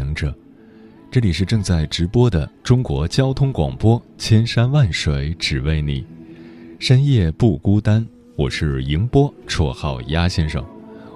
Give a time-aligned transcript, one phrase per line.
[0.00, 0.34] 行者，
[1.10, 6.06] 这里是正在直播的中国交通广播，千山万水只为你，
[6.78, 8.06] 深夜不孤单。
[8.34, 10.64] 我是迎波，绰号鸭先生。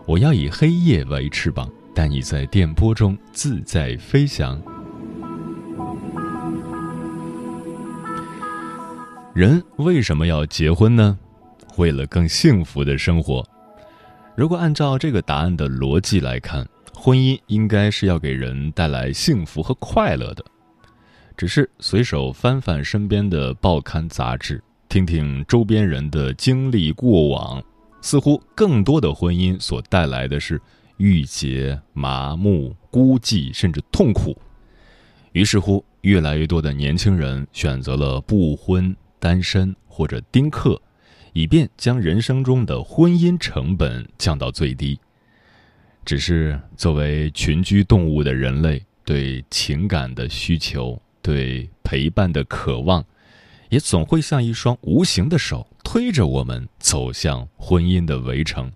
[0.07, 4.61] 我要以黑夜为翅膀，带你在电波中自在飞翔。
[9.33, 11.19] 人为什么要结婚呢？
[11.79, 13.43] 为了更幸福的生活。
[14.37, 16.69] 如果按照这个答案的逻辑来看。
[16.95, 20.45] 婚姻应该是要给人带来幸福和快乐的，
[21.37, 27.63] 只是随手翻翻身边的报刊杂志，听听周边人的经历过往，
[28.01, 30.61] 似乎更多的婚姻所带来的是
[30.97, 34.35] 郁结、麻木、孤寂，甚至痛苦。
[35.33, 40.81] 于是乎，越来越多的年轻人选择了不婚、单身或者丁克，
[41.33, 44.99] 以便将人生中的婚姻成本降到最低。
[46.05, 53.05] 只是作为群居动物的人类，对情感的需求、对陪伴的渴望，
[53.71, 58.71] 也总会像一双无形的手推着我们走向婚姻的围城。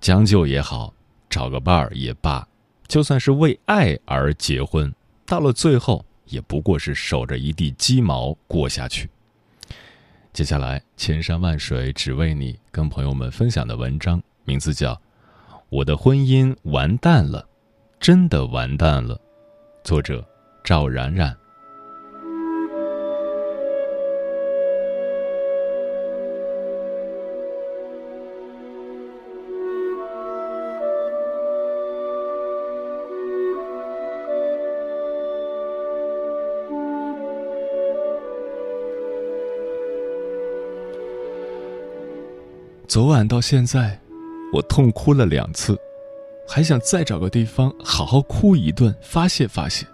[0.00, 0.92] 将就也好，
[1.30, 2.46] 找个伴儿也罢，
[2.86, 4.92] 就算是为爱而结婚，
[5.24, 9.08] 到了最后也不过是守着一地鸡毛过下去。
[10.32, 15.00] 接下来，千山万水只为你，跟朋友们分享的文章名字叫。
[15.72, 17.48] 我的婚姻完蛋了，
[17.98, 19.18] 真的完蛋了。
[19.82, 20.22] 作者：
[20.62, 21.34] 赵冉冉。
[42.86, 43.98] 昨晚到现在。
[44.52, 45.78] 我痛哭了两次，
[46.46, 49.86] 还想再找个地方好好哭一顿发泄发泄。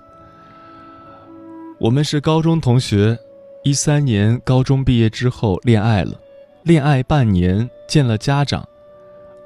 [1.79, 3.17] 我们是高中同学，
[3.63, 6.21] 一三年高中毕业之后恋爱了，
[6.65, 8.69] 恋爱半年见了家长，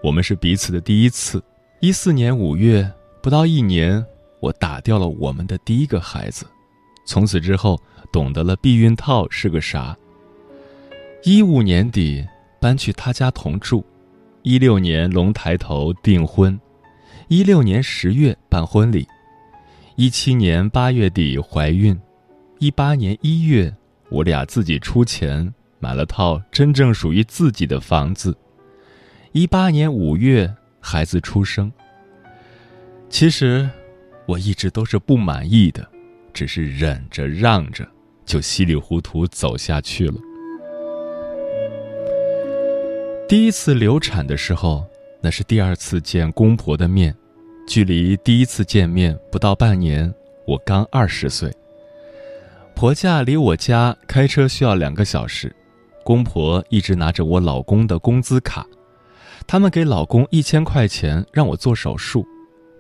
[0.02, 1.42] 我们是彼此的第一次。
[1.80, 2.90] 一四年五月
[3.20, 4.02] 不到一年，
[4.40, 6.46] 我打掉了我们的第一个孩子，
[7.06, 7.78] 从此之后
[8.10, 9.94] 懂得了避孕套是个啥。
[11.22, 12.26] 一五年底
[12.58, 13.84] 搬去他家同住。
[14.42, 16.58] 一六年龙抬头订婚，
[17.28, 19.06] 一六年十月办婚礼，
[19.94, 21.96] 一七年八月底怀孕，
[22.58, 23.72] 一八年一月
[24.10, 28.36] 我俩自己出钱买了套真正属于自己的房子，
[29.30, 31.70] 一八年五月孩子出生。
[33.08, 33.70] 其实
[34.26, 35.88] 我一直都是不满意的，
[36.32, 37.86] 只是忍着让着，
[38.26, 40.14] 就稀里糊涂走下去了。
[43.32, 44.86] 第一次流产的时候，
[45.22, 47.16] 那是第二次见公婆的面，
[47.66, 50.12] 距离第一次见面不到半年，
[50.46, 51.50] 我刚二十岁。
[52.74, 55.50] 婆家离我家开车需要两个小时，
[56.04, 58.66] 公婆一直拿着我老公的工资卡，
[59.46, 62.26] 他们给老公一千块钱让我做手术，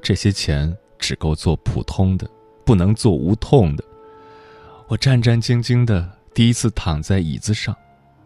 [0.02, 2.28] 这些钱只够做普通的，
[2.62, 3.82] 不能做无痛的。
[4.86, 7.74] 我战战兢兢的第一次躺在椅子上，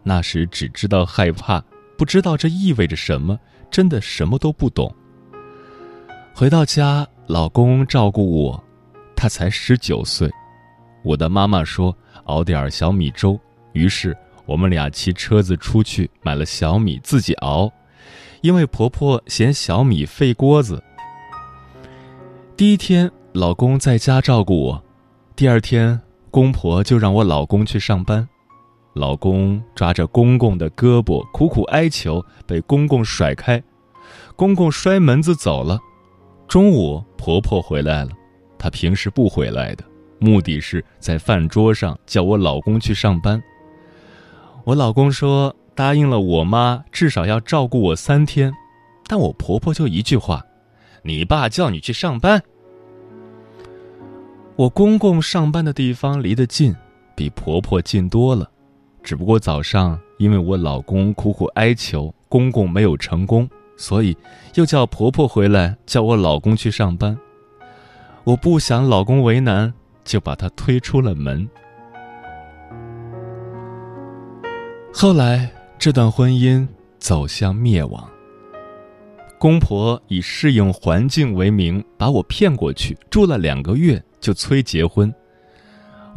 [0.03, 1.63] 那时只知道害怕。
[1.97, 3.39] 不知道这意味着什么，
[3.71, 4.93] 真的什么都不懂。
[6.33, 8.63] 回到家，老公照顾我，
[9.15, 10.29] 他才十九岁。
[11.03, 13.39] 我的妈妈说熬点小米粥，
[13.73, 14.15] 于是
[14.45, 17.71] 我们俩骑车子出去买了小米自己熬，
[18.41, 20.83] 因为婆婆嫌小米费锅子。
[22.55, 24.83] 第一天，老公在家照顾我，
[25.35, 28.27] 第二天，公婆就让我老公去上班。
[28.97, 33.61] 老公抓着公公的胳膊，苦苦哀求，被公公甩开。
[34.35, 35.79] 公公摔门子走了。
[36.47, 38.11] 中午，婆婆回来了，
[38.57, 39.83] 她平时不回来的，
[40.19, 43.41] 目的是在饭桌上叫我老公去上班。
[44.63, 48.51] 我老公说答应了我妈，至少要照顾我三天，
[49.07, 50.43] 但我婆婆就一句话
[51.03, 52.41] ：“你爸叫你去上班。”
[54.55, 56.75] 我公公上班的地方离得近，
[57.15, 58.49] 比婆婆近多了。
[59.07, 64.13] 只不过早上，因为我老公苦苦哀求，公公没有成功，所以
[64.55, 67.17] 又叫婆婆回来，叫我老公去上班。
[68.25, 69.73] 我不想老公为难，
[70.03, 71.49] 就把他推出了门。
[74.93, 75.49] 后来，
[75.79, 76.67] 这段婚姻
[76.99, 78.05] 走向灭亡。
[79.39, 85.09] 公婆以适应环境为名，把我骗过去住了两个月，就催结婚。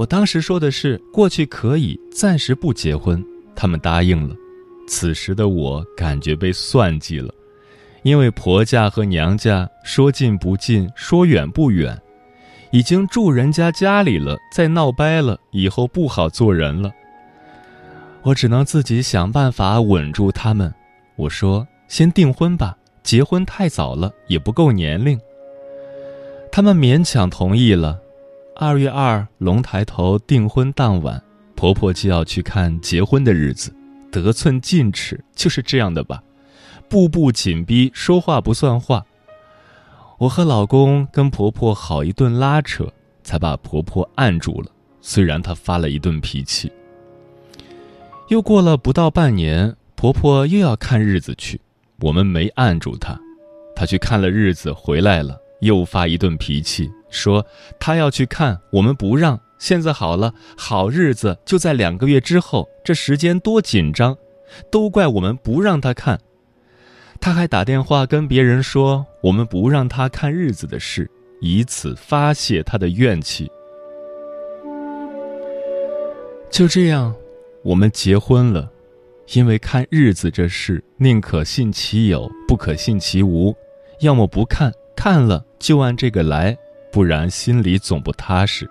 [0.01, 3.23] 我当时说的是过去可以暂时不结婚，
[3.55, 4.35] 他们答应了。
[4.89, 7.31] 此时的我感觉被算计了，
[8.03, 11.95] 因为婆家和娘家说近不近，说远不远，
[12.71, 16.91] 已经住人家家里了，再闹掰了，以后不好做人了。
[18.23, 20.73] 我只能自己想办法稳住他们。
[21.17, 25.21] 我说：“先订婚吧，结婚太早了，也不够年龄。”
[26.51, 28.01] 他们勉强同意了。
[28.63, 31.19] 二月二龙抬头订婚当晚，
[31.57, 33.75] 婆婆就要去看结婚的日子，
[34.13, 36.23] 得寸进尺就是这样的吧，
[36.87, 39.03] 步步紧逼，说话不算话。
[40.19, 42.87] 我和老公跟婆婆好一顿拉扯，
[43.25, 44.67] 才把婆婆按住了。
[45.01, 46.71] 虽然她发了一顿脾气。
[48.29, 51.59] 又过了不到半年，婆婆又要看日子去，
[52.01, 53.19] 我们没按住她，
[53.75, 57.47] 她去看了日子回来了，又发一顿脾气，说
[57.79, 59.41] 他要去看，我们不让。
[59.59, 64.17] 现在好了，好日子就在两个月之后，这时间多紧张，
[64.71, 66.19] 都怪我们不让他看。
[67.21, 71.11] 他还打电话跟别人说我们不让他看日子的事，
[71.41, 73.51] 以此发泄他的怨气。
[76.51, 77.15] 就这样。
[77.63, 78.73] 我们结婚了，
[79.35, 83.55] 因为看日子这事，宁可信其有，不可信其无。
[84.01, 86.57] 要么不看，看了就按这个来，
[86.91, 88.69] 不然心里总不踏实。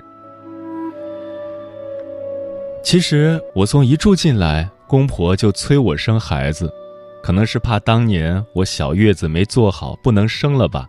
[2.84, 6.74] 其实我从一住进来，公婆就催我生孩子，
[7.22, 10.88] 可能是怕当年我小月子没做好，不能生了吧。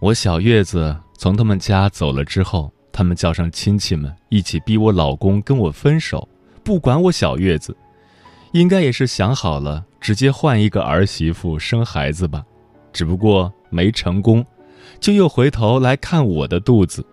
[0.00, 6.28] 我小月子从他们家走了之后，他们叫上亲戚们一起逼我老公跟我分手。
[6.64, 7.76] 不管我小月子，
[8.52, 12.44] 应该也是想好了，直接换一个儿媳妇生孩子吧，
[12.92, 14.44] 只不过没成功，
[15.00, 17.04] 就又回头来看我的肚子。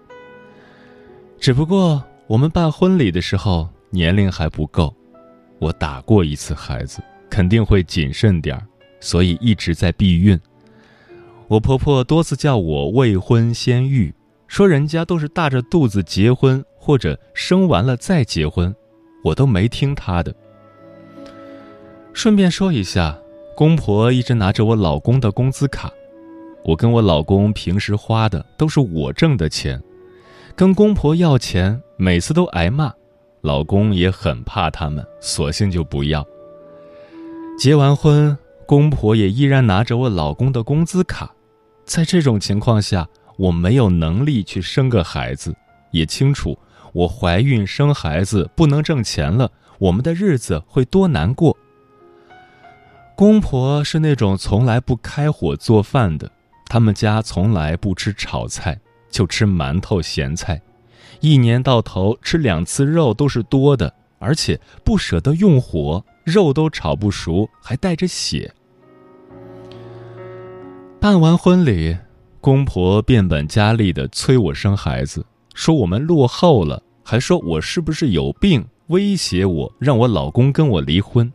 [1.40, 4.94] 只不过我们办婚礼的时候年龄还不够，
[5.60, 8.66] 我打过一次孩子，肯定会谨慎点儿，
[9.00, 10.40] 所以一直在避孕。
[11.48, 14.14] 我婆婆多次叫我未婚先育，
[14.48, 18.74] 说人家都是大着肚子结婚，或者生完了再结婚。
[19.24, 20.34] 我都没听她的。
[22.14, 23.18] 顺便说一下，
[23.56, 25.92] 公婆一直拿着我老公的工资卡，
[26.66, 29.82] 我跟我老公平时花的都是我挣的钱，
[30.56, 32.94] 跟公婆要钱，每次都挨骂，
[33.42, 36.26] 老公也很怕他们，索性就不要。
[37.58, 41.34] 结完婚，公婆也依然拿着我老公的工资卡，
[41.86, 43.08] 在这种情况下，
[43.38, 45.56] 我没有能力去生个孩子，
[45.92, 46.58] 也清楚。
[46.94, 51.58] 我怀孕生孩子不能挣钱了，我们的日子会多难过。
[53.16, 56.32] 公婆是那种从来不开火做饭的，
[56.66, 58.80] 他们家从来不吃炒菜，
[59.10, 60.62] 就吃馒头咸菜，
[61.20, 68.54] 一年到头吃两次肉都是多的，而且不舍得用火，肉都炒不熟，还带着血。
[71.00, 71.98] 办完婚礼，
[72.40, 75.26] 公婆变本加厉的催我生孩子。
[75.54, 81.32] 说我们落后了，还说我是不是有病，威胁我，让我老公跟我离婚。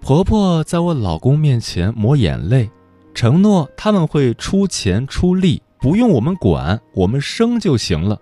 [0.00, 2.70] 婆婆在我老公面前抹眼泪，
[3.14, 8.20] 承诺他们会出钱出力，不用我们管，我们生就行了。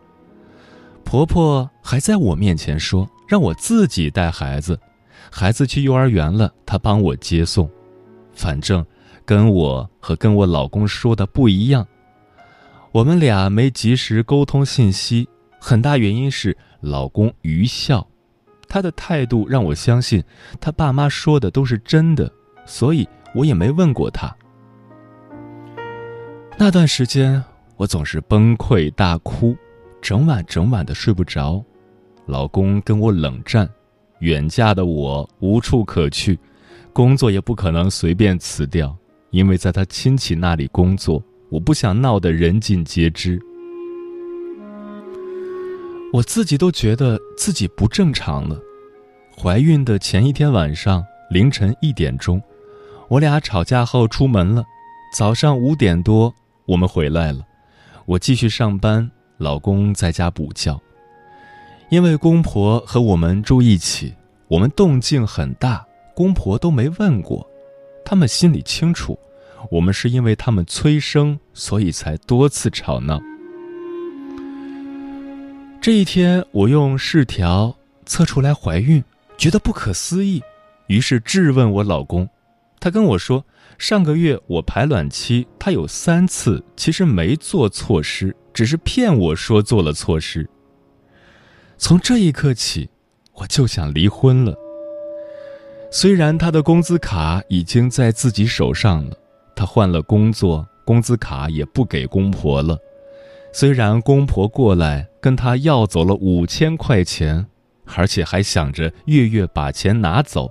[1.05, 4.79] 婆婆还在我面前说让我自己带孩子，
[5.31, 7.69] 孩子去幼儿园了，她帮我接送。
[8.35, 8.85] 反正
[9.25, 11.87] 跟我和跟我老公说的不一样。
[12.93, 15.29] 我们俩没及时沟通信息，
[15.61, 18.07] 很大原因是老公愚孝，
[18.69, 20.23] 他的态度让我相信
[20.61, 22.31] 他爸妈说的都是真的，
[22.65, 24.35] 所以我也没问过他。
[26.61, 27.41] 那段时间
[27.77, 29.57] 我总是崩溃大哭，
[30.03, 31.65] 整晚整晚的睡不着，
[32.27, 33.71] 老公跟我冷战，
[34.19, 36.37] 远嫁的我无处可去，
[36.93, 38.95] 工作也不可能随便辞掉，
[39.31, 41.23] 因为在他亲戚那里工作。
[41.49, 43.41] 我不想闹得人尽皆知，
[46.13, 48.61] 我自己都觉得自己不正常了。
[49.41, 52.43] 怀孕的前一天晚上凌晨一点钟，
[53.09, 54.65] 我俩吵架后出门了。
[55.17, 56.35] 早上五点多
[56.69, 57.47] 我们回来了，
[58.05, 60.79] 我继续上班，老公在家补觉。
[61.89, 64.15] 因为公婆和我们住一起，
[64.49, 65.83] 我们动静很大，
[66.15, 67.49] 公婆都没问过，
[68.05, 69.19] 他们心里清楚。
[69.71, 73.19] 我们是因为他们催生，所以才多次吵闹。
[75.81, 79.03] 这一天，我用试条测出来怀孕，
[79.39, 80.43] 觉得不可思议，
[80.89, 82.29] 于是质问我老公。
[82.81, 83.45] 他跟我说，
[83.79, 90.49] 上个月我排卵期，他有三次，其实没做错事，只是骗我说做了错事。
[91.77, 92.89] 从这一刻起，
[93.35, 94.55] 我就想离婚了。
[95.91, 99.17] 虽然他的工资卡已经在自己手上了，
[99.57, 102.79] 他换了工作，工资卡也不给公婆了。
[103.53, 107.47] 虽然公婆过来跟他要走了五千块钱，
[107.97, 110.51] 而且还想着月月把钱拿走，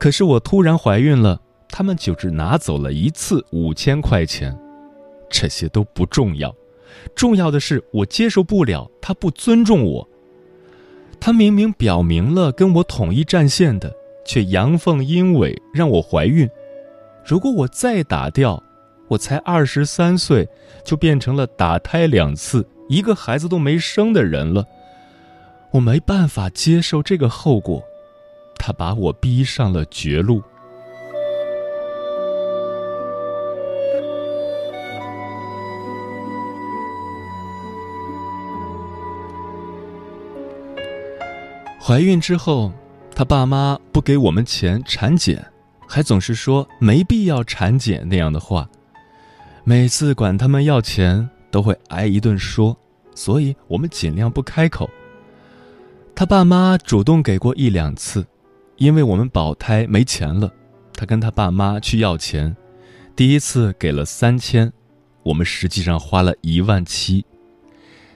[0.00, 4.58] 可是我突然怀孕了，他们就只拿走了一次五千块钱。
[5.30, 6.52] 这些都不重要，
[7.14, 10.08] 重要的是我接受不了他不尊重我。
[11.20, 13.94] 他明明表明了跟我统一战线的。
[14.22, 16.48] 却阳奉阴违，让我怀孕。
[17.24, 18.62] 如果我再打掉，
[19.08, 20.48] 我才二十三岁，
[20.84, 24.64] 就变成了打胎两次、一个孩子都没生的人了。
[25.72, 27.82] 我没办法接受这个后果，
[28.62, 30.42] 他把我逼上了绝路。
[41.80, 42.70] 怀孕之后。
[43.12, 45.44] 他爸妈不给我们钱产检，
[45.86, 48.66] 还总是说没必要产检那样的话。
[49.62, 52.74] 每次管他们要钱，都会挨一顿说，
[53.14, 54.88] 所以我们尽量不开口。
[56.14, 58.26] 他爸妈主动给过一两次，
[58.80, 60.50] 因为我们保胎没钱了，
[60.94, 62.56] 他跟他爸妈去要钱，
[63.14, 64.72] 第一次给了三千，
[65.22, 67.22] 我们实际上花了一万七。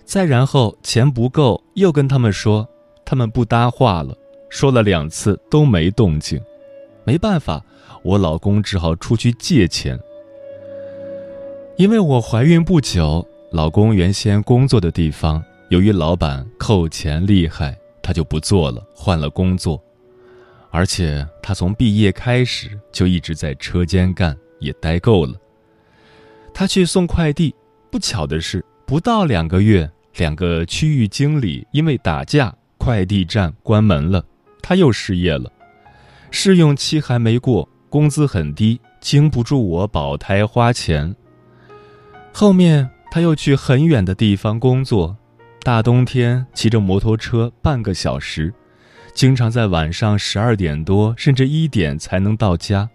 [0.07, 2.67] 再然后钱不够，又跟他们说，
[3.05, 4.17] 他们不搭话了。
[4.49, 6.41] 说了两次都没动静，
[7.05, 7.63] 没办法，
[8.03, 10.01] 我老公只好出去借钱。
[11.77, 19.79] 因为我怀孕不久，老公原先工作的地方由于老板扣钱厉害，他就不做了，换了工作。
[20.75, 25.41] 而且他从毕业开始就一直在车间干，也待够了。
[26.53, 27.55] 他去送快递，
[27.93, 34.25] 不巧的是，不到两个月，两个区域经理因为打架，快递站关门了。
[34.61, 35.49] 他又失业了，
[36.33, 41.15] 试用期还没过，工资很低，经不住我保胎花钱。
[42.33, 45.17] 后面他又去很远的地方工作，
[45.63, 48.53] 大冬天骑着摩托车半个小时，
[49.15, 52.91] 经常在晚上十二点多甚至一点才能到家。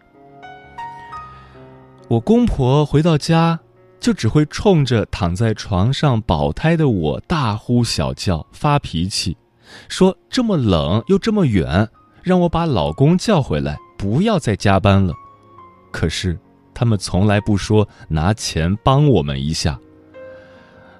[2.09, 3.57] 我公婆回到家，
[4.01, 9.37] 就只会冲着躺在床上保胎的我大呼小叫，发脾气。
[9.87, 11.87] 说这么冷又这么远，
[12.21, 15.13] 让我把老公叫回来，不要再加班了。
[15.91, 16.37] 可是
[16.73, 19.79] 他们从来不说拿钱帮我们一下。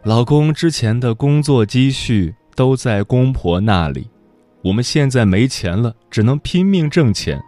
[0.04, 4.08] 老公之前的工作积蓄都在公婆那里，
[4.62, 7.42] 我们现在没钱了，只能拼命挣钱。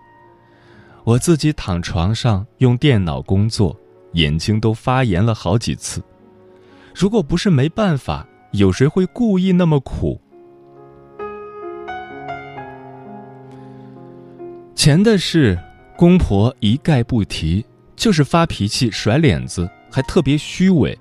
[1.04, 3.78] 我自己躺床上用电脑工作，
[4.14, 6.02] 眼睛都发炎了好几次。
[6.94, 10.22] 如果不是没办法，有谁会故意那么苦？
[14.76, 15.60] 钱的事，
[15.98, 17.66] 公婆一概不提，
[17.96, 20.98] 就是发脾气、甩脸子，还特别虚伪，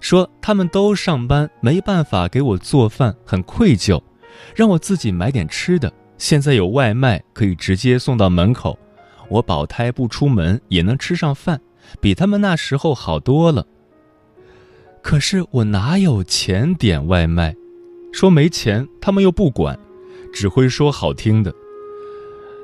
[0.00, 4.00] 说他们都上班，没办法给我做饭，很愧疚，
[4.54, 5.92] 让我自己买点吃的。
[6.16, 8.78] 现在有外卖可以直接送到门口，
[9.28, 11.60] 我保胎不出门也能吃上饭，
[12.00, 13.64] 比他们那时候好多了。
[15.00, 17.54] 可是我哪有钱点外卖？
[18.12, 19.78] 说没钱，他们又不管，
[20.32, 21.54] 只会说好听的。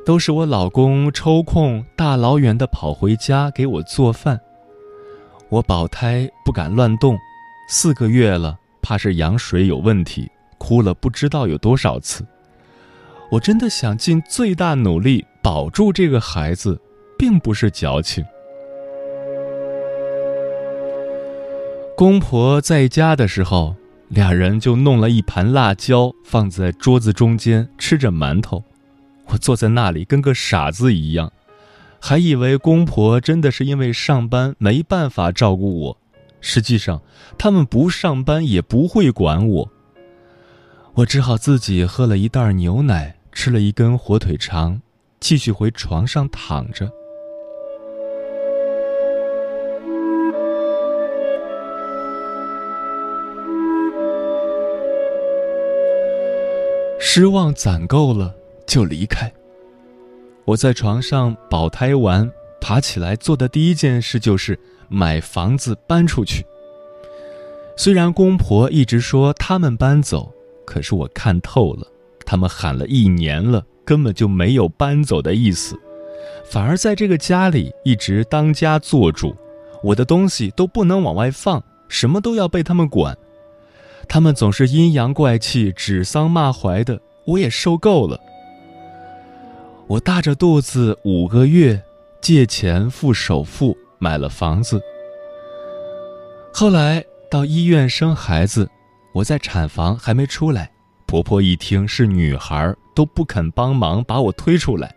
[0.04, 4.38] 都是我老公抽空大老远的跑回家给我做饭。
[5.49, 7.16] 我保胎不敢乱动，
[7.69, 10.28] 四个月了，怕是羊水有问题，
[10.64, 12.25] 哭了不知道有多少次。
[13.30, 16.80] 我真的想尽最大努力保住这个孩子，
[17.18, 18.25] 并不是矫情。
[21.94, 23.76] 公婆在家的时候，
[24.09, 28.64] 俩人就弄了一盘辣椒放在桌子中间，吃着馒头。
[29.26, 31.30] 我坐在那里跟个傻子一样，
[32.00, 35.99] 还以为公婆真的是因为上班没办法照顾我，
[36.40, 37.02] 实际上
[37.37, 39.71] 他们不上班也不会管我。
[40.94, 44.80] 我只好自己喝了一袋牛奶，吃了一根火腿肠，
[45.20, 46.90] 继续回床上躺着。
[56.98, 58.34] 失望攒够了。
[58.66, 59.30] 就离开。
[60.46, 62.28] 我在床上保胎完，
[62.60, 64.58] 爬起来做的第一件事就是
[64.88, 66.44] 买房子搬出去。
[67.76, 70.32] 虽然公婆一直说他们搬走，
[70.64, 71.87] 可是我看透了，
[72.25, 75.78] 他们喊了一年了，根本就没有搬走的意思，
[76.44, 79.35] 反而在这个家里一直当家做主。
[79.83, 83.16] 我的东西都不能往外放，什么都要被他们管。
[84.09, 88.18] 他们总是阴阳怪气、指桑骂槐的，我也受够了。
[89.87, 91.83] 我大着肚子五个月，
[92.21, 94.80] 借钱付首付买了房子。
[96.52, 97.04] 后来。
[97.30, 98.71] 到医院生孩子，
[99.14, 100.73] 我在产房还没出来，
[101.06, 104.92] 婆婆一听是女孩，都不肯帮忙把我推出来。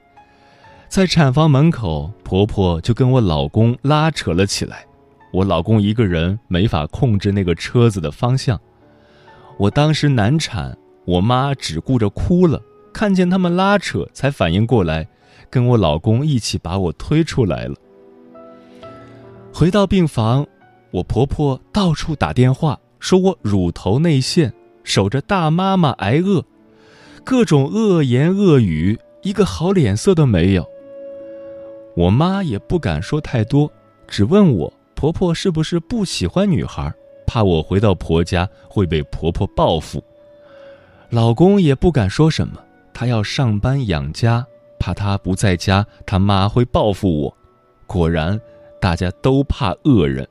[0.89, 4.83] 在产房门口，婆婆就跟我老公拉扯了起来。
[5.31, 8.59] 我老公一个人没法控制那个车子的方向。
[9.59, 12.59] 我当时难产，我妈只顾着哭了，
[12.91, 15.07] 看见他们拉扯，才反应过来，
[15.47, 17.75] 跟我老公一起把我推出来了。
[19.53, 20.47] 回到病房。
[20.89, 26.43] 我婆婆到处打电话，说我乳头内陷，守着大妈妈挨饿，
[27.23, 30.67] 各种恶言恶语，一个好脸色都没有。
[31.95, 33.71] 我妈也不敢说太多，
[34.07, 36.93] 只问我婆婆是不是不喜欢女孩，
[37.25, 40.03] 怕我回到婆家会被婆婆报复。
[41.09, 42.59] 老公也不敢说什么，
[42.93, 44.45] 他要上班养家，
[44.79, 47.37] 怕他不在家，他妈会报复我。
[47.85, 48.39] 果然，
[48.79, 50.27] 大家都怕恶人。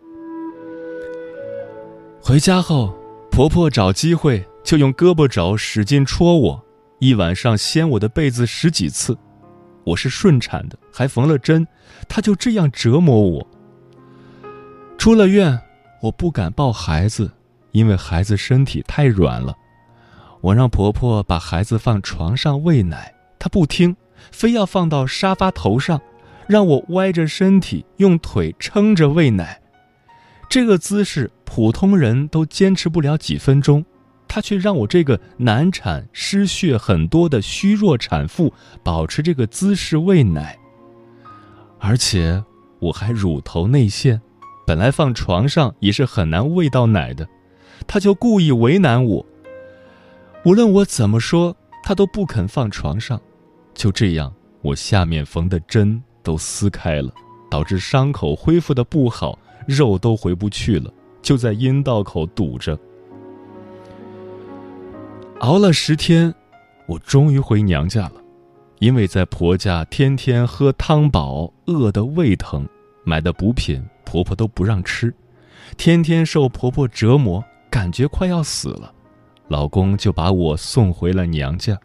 [2.28, 2.92] 回家后，
[3.30, 6.64] 婆婆找机会就用胳膊肘使劲戳我，
[6.98, 9.16] 一晚上掀我的被子十几次。
[9.84, 11.64] 我是顺产的，还缝了针，
[12.08, 13.46] 她就这样折磨我。
[14.98, 15.56] 出了院，
[16.02, 17.30] 我不敢抱孩子，
[17.70, 19.54] 因为孩子身体太软了。
[20.40, 23.94] 我让婆婆把孩子放床上喂奶，她不听，
[24.32, 26.00] 非要放到沙发头上，
[26.48, 29.60] 让我歪着身体用腿撑着喂奶。
[30.48, 33.84] 这个姿势普通人都坚持不了几分钟，
[34.28, 40.58] 他却让我这个难产、失血很多的虚弱产妇保持这个姿势喂奶。
[41.78, 42.42] 而且
[42.78, 44.20] 我还乳头内陷，
[44.66, 47.28] 本来放床上也是很难喂到奶的，
[47.86, 49.26] 他就故意为难我。
[50.44, 53.20] 无论我怎么说，他都不肯放床上。
[53.74, 57.12] 就这样，我下面缝的针都撕开了，
[57.50, 59.38] 导致伤口恢复的不好。
[59.66, 62.78] 肉都回不去了，就在阴道口堵着。
[65.40, 66.34] 熬了十天，
[66.86, 68.12] 我终于回娘家了。
[68.78, 72.68] 因为在婆家天天喝汤饱，饿得胃疼，
[73.04, 75.14] 买的补品婆婆都不让吃，
[75.78, 78.92] 天天受婆婆折磨，感觉快要死了。
[79.48, 81.78] 老公就把我送回了娘家。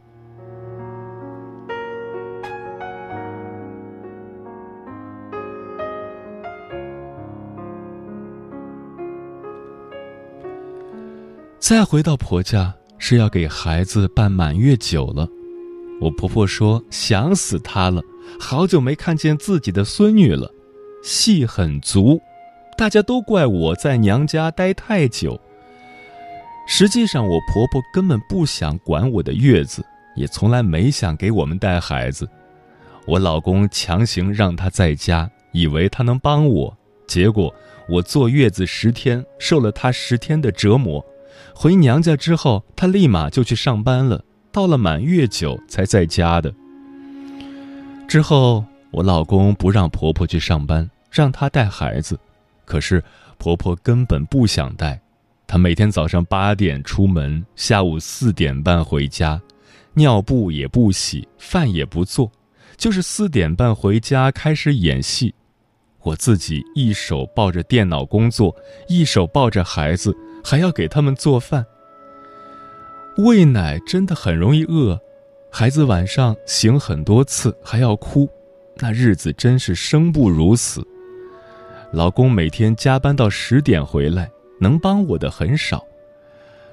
[11.72, 15.26] 再回到婆家是要给孩子办满月酒了，
[16.02, 18.02] 我婆婆说想死她了，
[18.38, 20.52] 好久没看见自己的孙女了，
[21.02, 22.20] 戏很足，
[22.78, 25.40] 大家都怪我在娘家待太久。
[26.68, 29.82] 实际上我婆婆根本不想管我的月子，
[30.18, 32.28] 也从来没想给我们带孩子。
[33.08, 37.56] 我老公强行让她在家，以为她能帮我，结果
[37.88, 41.02] 我坐月子十天，受了她十天的折磨。
[41.54, 44.24] 回娘家之后，她立马就去上班了。
[44.52, 46.54] 到了满月酒才在家的。
[48.06, 52.20] 之后，我老公不让婆婆去上班，让她带孩子。
[52.66, 53.02] 可是
[53.38, 55.00] 婆婆根本不想带，
[55.48, 59.42] 她每天早上八点出门，下午四点半回家，
[59.94, 62.30] 尿布也不洗，饭也不做，
[62.76, 65.34] 就是四点半回家开始演戏。
[66.04, 68.54] 我自己一手抱着电脑工作，
[68.90, 70.14] 一手抱着孩子。
[70.44, 71.66] 还要给他们做饭，
[73.18, 75.00] 喂奶真的很容易饿，
[75.50, 78.30] 孩子晚上醒很多次还要哭，
[78.76, 80.86] 那日子真是生不如死。
[81.92, 85.86] 老公每天加班到十点回来，能帮我的很少。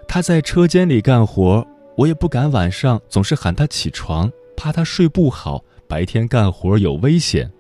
[0.07, 7.51] 他在车间里干活，我也不敢晚上总是喊他起床，怕他睡不好，白天干活有危险。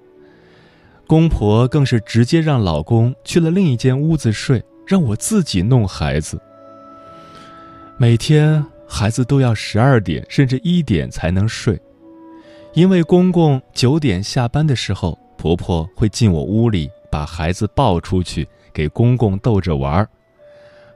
[1.06, 4.62] 公婆更是直接让老公去了另一间屋子睡。
[4.88, 6.40] 让我自己弄孩子。
[7.98, 11.78] 每天孩子都要十二点甚至一点才能睡，
[12.72, 20.08] 因为公公九点下班的时候，婆婆会进我屋里把孩子抱出去给公公逗着玩儿。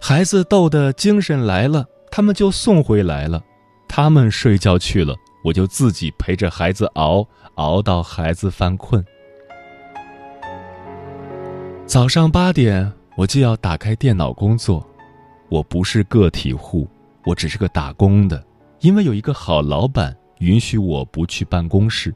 [0.01, 3.43] 孩子逗得精神来了，他们就送回来了。
[3.87, 9.05] 他们睡觉去了，我就自己陪着孩子熬，熬到孩子犯困。
[11.85, 14.87] 早上八点我就要打开电脑工作，
[15.49, 16.89] 我不是个体户，
[17.25, 18.43] 我只是个打工的，
[18.81, 22.15] 因为有一个好老板允许我不去办公室，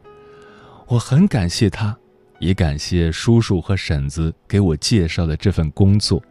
[0.89, 1.97] 我很感谢他，
[2.39, 6.23] 也感谢叔叔和婶子给我介绍的这份工作。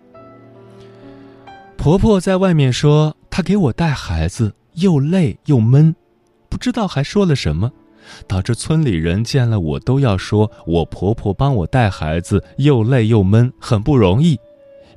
[1.77, 5.95] 婆婆在外面说她给我带孩子又累又闷，
[6.49, 7.71] 不知道还说了什么。
[8.27, 14.39] 导致村里人见了我都要说我婆婆帮我带孩子又累又闷，很不容易，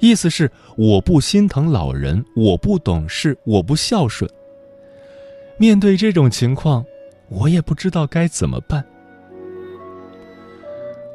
[0.00, 4.30] 意思是我不心疼老人，我不懂事，我不孝顺。
[5.56, 6.84] 面对这种情况，
[7.28, 8.84] 我也不知道该怎么办。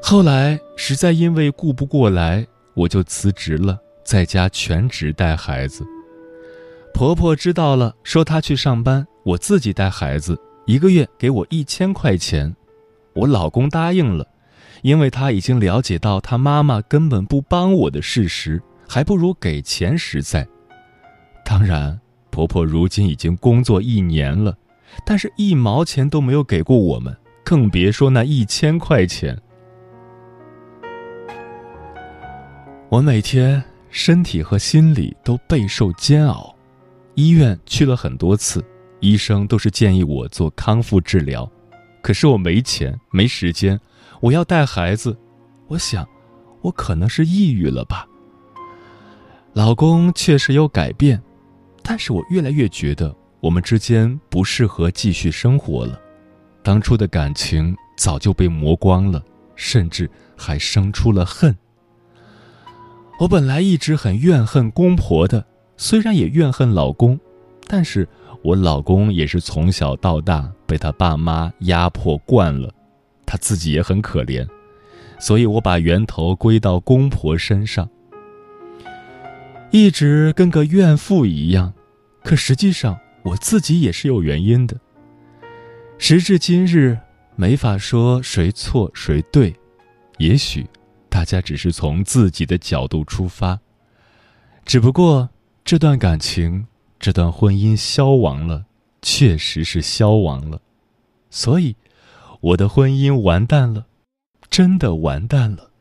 [0.02, 5.86] 后来实在因为顾不过来，我就辞职了，在家全职带孩子。
[6.94, 10.38] 婆婆知道了，说她去上班，我自己带孩子。
[10.66, 12.54] 一个月给我一千块钱，
[13.14, 14.26] 我老公答应了，
[14.82, 20.48] 因为他已经了解到他妈妈根本不帮我的事实，还不如给钱实在。
[21.46, 24.58] 当然，婆婆如今已经工作一年了，
[25.06, 29.38] 但是一毛钱都没有给过我们，更别说那一千块钱。
[32.90, 36.56] 我每天身体和心理都备受煎熬，
[37.16, 38.64] 医院去了很多次。
[39.00, 41.52] 医生都是建议我做康复治疗，
[42.02, 43.78] 可是我没钱没时间，
[44.22, 45.18] 我要带孩子，
[45.68, 46.08] 我想，
[46.62, 48.08] 我可能是抑郁了吧。
[49.54, 51.22] 老公确实有改变，
[51.84, 56.00] 但是我越来越觉得我们之间不适合继续生活了，
[56.64, 59.24] 当初的感情早就被磨光了，
[59.56, 61.56] 甚至还生出了恨。
[63.20, 65.46] 我本来一直很怨恨公婆的，
[65.78, 67.20] 虽然也怨恨老公，
[67.68, 68.08] 但是。
[68.44, 72.70] 我老公也是从小到大被他爸妈压迫惯了，
[73.26, 74.46] 他自己也很可怜，
[75.18, 77.90] 所以我把源头归到公婆身上，
[79.74, 81.74] 一直跟个怨妇一样。
[82.24, 84.80] 可实际上我自己也是有原因的。
[85.98, 86.96] 时至今日，
[87.36, 89.52] 没法说谁错谁对，
[90.20, 90.68] 也许
[91.10, 93.60] 大家只是从自己的角度出发，
[94.64, 95.28] 只不过
[95.66, 96.68] 这段感情。
[97.00, 98.64] 这段婚姻消亡了，
[99.02, 100.62] 确实是消亡了，
[101.30, 101.76] 所以
[102.40, 103.88] 我的婚姻完蛋了，
[104.50, 105.72] 真的完蛋了。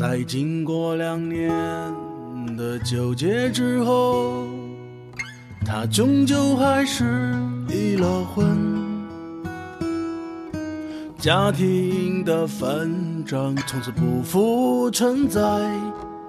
[0.00, 1.50] 在经过两年
[2.56, 4.46] 的纠结之后，
[5.62, 7.34] 他终究还是
[7.68, 8.56] 离了婚。
[11.18, 15.38] 家庭的纷争从此不复存在，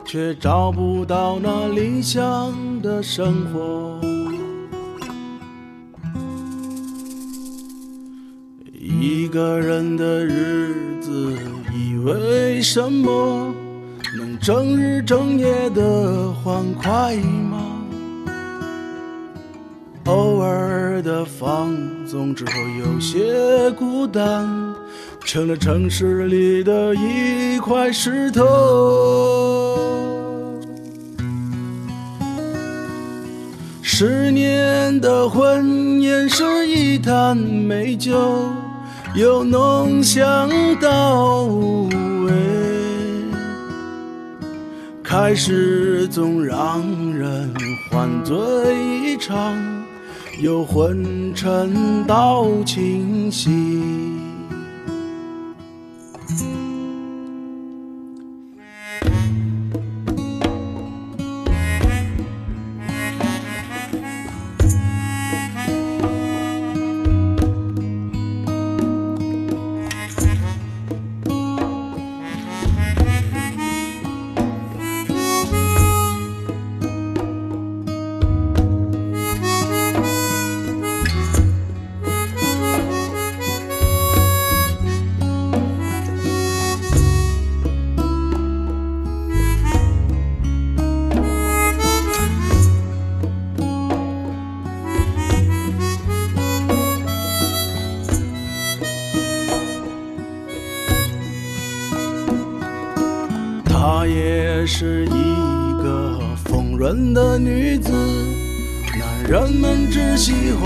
[0.04, 4.02] 却找不到那理想的生活。
[8.74, 11.38] 一个人的日子，
[11.74, 13.54] 以为什么
[14.17, 17.15] 能整日整夜的欢快
[17.50, 17.58] 吗？
[20.06, 21.74] 偶尔的放
[22.06, 22.52] 纵之后，
[22.84, 24.47] 有些孤单。
[25.24, 28.43] 成了城市里的一块石头。
[33.84, 38.17] 十年的婚姻是一坛美酒，
[39.15, 40.50] 由浓香
[40.82, 41.88] 到无
[42.26, 42.32] 味，
[45.12, 46.82] 开始总让
[47.13, 47.54] 人
[47.89, 48.38] 欢醉
[49.04, 49.54] 一场，
[50.41, 54.11] 又昏沉到清醒。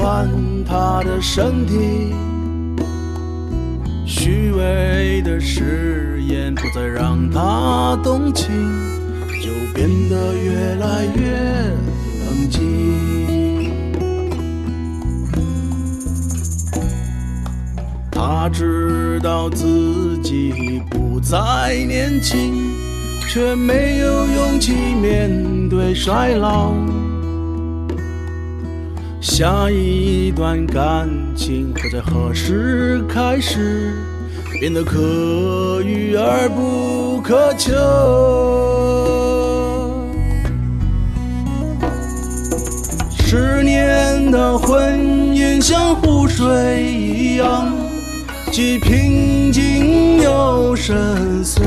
[0.05, 0.29] 喜欢
[0.63, 2.13] 她的身体。
[4.05, 8.45] 虚伪的誓言不再让他动情，
[9.41, 11.31] 就变得越来越
[12.21, 12.61] 冷静。
[18.11, 22.53] 他知道自己不再年轻，
[23.27, 26.75] 却没有勇气面对衰老。
[29.25, 33.91] 下一段感情会在何时开始，
[34.59, 37.73] 变得可遇而不可求。
[43.25, 47.73] 十年的婚姻像湖水一样，
[48.51, 51.63] 既平静又深邃，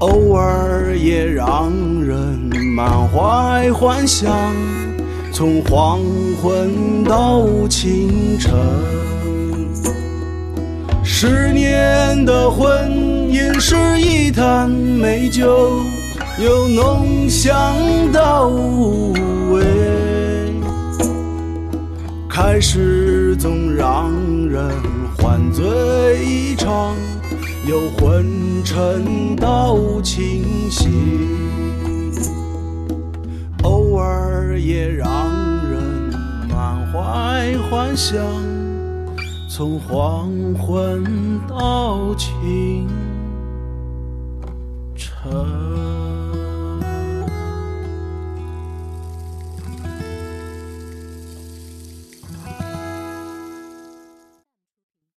[0.00, 1.72] 偶尔也让
[2.04, 2.38] 人
[2.76, 4.30] 满怀幻想，
[5.32, 5.98] 从黄
[6.42, 8.52] 昏到清晨。
[11.02, 15.80] 十年的婚姻是一坛美酒。
[16.38, 17.76] 由浓香
[18.10, 19.12] 到无
[19.52, 19.62] 味，
[22.28, 24.10] 开始总让
[24.48, 24.66] 人
[25.18, 26.96] 欢醉一场，
[27.68, 28.26] 由昏
[28.64, 30.90] 沉到清醒，
[34.64, 35.08] 也让
[35.68, 35.82] 人
[36.48, 38.24] 满怀幻想，
[39.48, 41.02] 从黄昏
[41.48, 42.86] 到清
[44.94, 45.71] 晨。